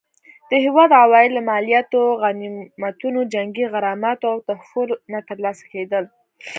د 0.49 0.51
هیواد 0.65 0.89
عواید 1.01 1.29
له 1.33 1.41
مالیاتو، 1.49 2.01
غنیمتونو، 2.21 3.19
جنګي 3.33 3.65
غراماتو 3.73 4.25
او 4.33 4.37
تحفو 4.49 4.81
نه 5.11 5.19
ترلاسه 5.29 5.63
کېدل. 5.73 6.03